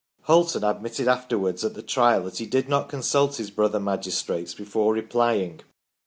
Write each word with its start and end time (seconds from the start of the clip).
Hulton 0.23 0.63
admitted 0.63 1.07
afterwards 1.07 1.63
at 1.63 1.75
the 1.75 1.83
Trial 1.83 2.23
that 2.23 2.39
he 2.39 2.47
did 2.47 2.67
not 2.67 2.89
consult 2.89 3.35
his 3.35 3.51
brother 3.51 3.79
magistrates 3.79 4.55
before 4.55 4.95
re 4.95 5.03
plying. 5.03 5.59